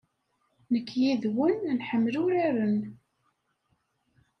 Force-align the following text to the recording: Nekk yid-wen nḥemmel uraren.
Nekk 0.73 0.89
yid-wen 1.01 1.59
nḥemmel 1.79 2.15
uraren. 2.23 2.77